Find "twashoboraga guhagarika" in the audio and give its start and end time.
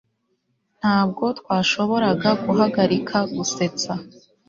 1.39-3.17